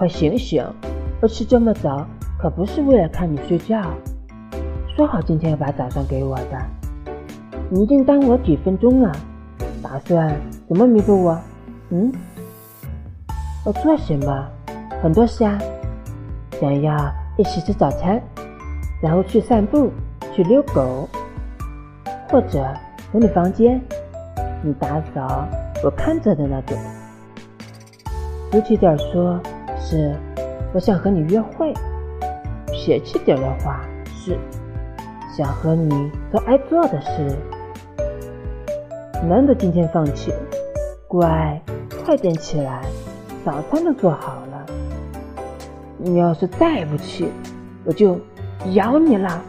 [0.00, 0.64] 快醒醒！
[1.20, 2.06] 我起这么早
[2.38, 3.82] 可不是为了看你睡觉，
[4.96, 6.58] 说好今天要把早上给我的，
[7.68, 9.12] 你一定耽误我几分钟啊！
[9.82, 10.34] 打算
[10.66, 11.38] 怎么弥补我？
[11.90, 12.10] 嗯？
[13.62, 14.48] 我做什么？
[15.02, 15.58] 很多事啊，
[16.58, 16.96] 想要
[17.36, 18.18] 一起吃早餐，
[19.02, 19.92] 然后去散步，
[20.34, 21.06] 去遛狗，
[22.30, 22.66] 或者
[23.12, 23.78] 回你房间，
[24.62, 25.46] 你打扫
[25.84, 26.74] 我看着的那种。
[28.50, 29.38] 俗气点说，
[29.80, 30.14] 是
[30.72, 31.72] 我想和你约会；
[32.72, 34.38] 邪气点的话，是
[35.36, 37.36] 想和你做爱做的事。
[39.28, 40.32] 难得今天放弃，
[41.08, 41.60] 乖，
[42.04, 42.82] 快点起来，
[43.44, 44.66] 早餐都做好了。
[45.98, 47.28] 你要是再不起，
[47.84, 48.18] 我就
[48.72, 49.42] 咬你了。